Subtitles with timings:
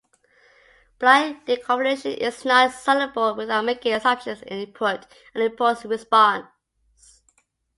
[0.97, 6.47] Blind deconvolution is not solvable without making assumptions on input and impulse response.